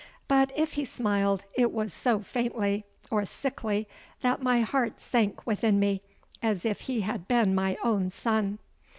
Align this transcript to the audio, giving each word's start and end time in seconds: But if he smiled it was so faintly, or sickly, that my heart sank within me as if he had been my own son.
But 0.27 0.51
if 0.57 0.71
he 0.73 0.83
smiled 0.83 1.45
it 1.53 1.71
was 1.71 1.93
so 1.93 2.21
faintly, 2.21 2.85
or 3.11 3.23
sickly, 3.23 3.87
that 4.21 4.41
my 4.41 4.61
heart 4.61 4.99
sank 4.99 5.45
within 5.45 5.79
me 5.79 6.01
as 6.41 6.65
if 6.65 6.81
he 6.81 7.01
had 7.01 7.27
been 7.27 7.53
my 7.53 7.77
own 7.83 8.09
son. 8.09 8.57